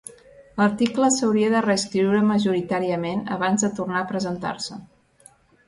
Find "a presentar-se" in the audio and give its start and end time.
4.03-4.83